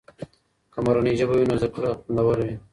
که 0.73 0.79
مورنۍ 0.85 1.13
ژبه 1.19 1.33
وي 1.37 1.45
نو 1.49 1.55
زده 1.61 1.69
کړه 1.73 1.89
خوندور 2.01 2.37
وي. 2.45 2.55